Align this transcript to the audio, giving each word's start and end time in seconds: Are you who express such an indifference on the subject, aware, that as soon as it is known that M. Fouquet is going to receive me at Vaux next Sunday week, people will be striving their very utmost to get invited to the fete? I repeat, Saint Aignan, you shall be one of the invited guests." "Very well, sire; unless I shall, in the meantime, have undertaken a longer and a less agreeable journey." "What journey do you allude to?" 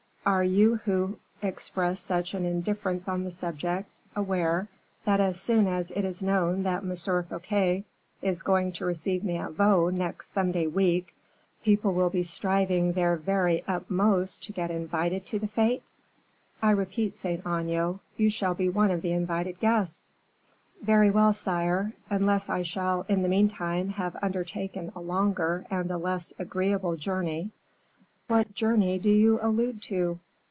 Are 0.23 0.43
you 0.43 0.75
who 0.85 1.17
express 1.41 1.99
such 1.99 2.35
an 2.35 2.45
indifference 2.45 3.07
on 3.07 3.23
the 3.23 3.31
subject, 3.31 3.89
aware, 4.15 4.67
that 5.03 5.19
as 5.19 5.41
soon 5.41 5.65
as 5.65 5.89
it 5.89 6.05
is 6.05 6.21
known 6.21 6.61
that 6.61 6.83
M. 6.83 6.95
Fouquet 6.95 7.85
is 8.21 8.43
going 8.43 8.71
to 8.73 8.85
receive 8.85 9.23
me 9.23 9.37
at 9.37 9.53
Vaux 9.53 9.91
next 9.91 10.27
Sunday 10.29 10.67
week, 10.67 11.15
people 11.63 11.95
will 11.95 12.11
be 12.11 12.21
striving 12.21 12.93
their 12.93 13.15
very 13.15 13.63
utmost 13.67 14.43
to 14.43 14.51
get 14.51 14.69
invited 14.69 15.25
to 15.25 15.39
the 15.39 15.47
fete? 15.47 15.81
I 16.61 16.69
repeat, 16.71 17.17
Saint 17.17 17.41
Aignan, 17.43 17.99
you 18.15 18.29
shall 18.29 18.53
be 18.53 18.69
one 18.69 18.91
of 18.91 19.01
the 19.01 19.13
invited 19.13 19.59
guests." 19.59 20.13
"Very 20.83 21.09
well, 21.09 21.33
sire; 21.33 21.93
unless 22.11 22.47
I 22.47 22.61
shall, 22.61 23.07
in 23.09 23.23
the 23.23 23.27
meantime, 23.27 23.89
have 23.89 24.15
undertaken 24.21 24.91
a 24.95 25.01
longer 25.01 25.65
and 25.71 25.89
a 25.89 25.97
less 25.97 26.31
agreeable 26.37 26.95
journey." 26.95 27.49
"What 28.27 28.53
journey 28.53 28.97
do 28.97 29.09
you 29.09 29.39
allude 29.43 29.81
to?" 29.81 30.17